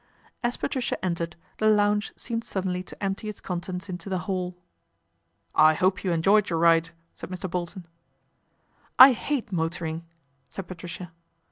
[0.41, 4.57] As Patricia entered, the lounge seemed suddenly to empty its contents into the hall."
[5.69, 7.47] I hope you enjoyed your ride," said Mr.
[7.47, 7.85] Bolton."
[8.97, 10.07] I hate motoring,"
[10.49, 11.11] said Patricia.